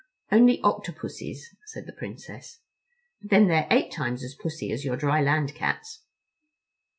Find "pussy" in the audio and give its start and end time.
4.33-4.71